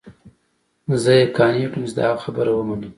زه 1.03 1.11
يې 1.19 1.25
قانع 1.37 1.67
كړم 1.71 1.83
چې 1.87 1.93
د 1.97 1.99
هغه 2.07 2.21
خبره 2.25 2.51
ومنم. 2.53 2.89